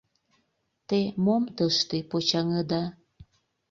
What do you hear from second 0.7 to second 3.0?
—Те мом тыште почаҥыда?